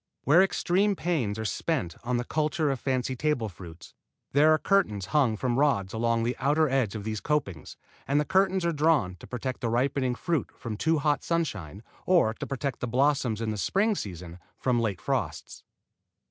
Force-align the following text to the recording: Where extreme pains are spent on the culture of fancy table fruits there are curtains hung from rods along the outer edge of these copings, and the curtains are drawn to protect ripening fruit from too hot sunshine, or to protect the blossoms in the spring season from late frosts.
Where 0.23 0.41
extreme 0.41 0.95
pains 0.95 1.37
are 1.37 1.45
spent 1.45 1.95
on 2.03 2.17
the 2.17 2.23
culture 2.23 2.71
of 2.71 2.79
fancy 2.79 3.15
table 3.15 3.49
fruits 3.49 3.93
there 4.31 4.51
are 4.51 4.57
curtains 4.57 5.05
hung 5.13 5.37
from 5.37 5.59
rods 5.59 5.93
along 5.93 6.23
the 6.23 6.35
outer 6.39 6.67
edge 6.67 6.95
of 6.95 7.03
these 7.03 7.21
copings, 7.21 7.77
and 8.07 8.19
the 8.19 8.25
curtains 8.25 8.65
are 8.65 8.73
drawn 8.73 9.13
to 9.17 9.27
protect 9.27 9.63
ripening 9.63 10.15
fruit 10.15 10.49
from 10.57 10.75
too 10.75 10.97
hot 10.97 11.23
sunshine, 11.23 11.83
or 12.07 12.33
to 12.33 12.47
protect 12.47 12.79
the 12.79 12.87
blossoms 12.87 13.41
in 13.41 13.51
the 13.51 13.57
spring 13.59 13.93
season 13.93 14.39
from 14.57 14.79
late 14.79 14.99
frosts. 15.01 15.63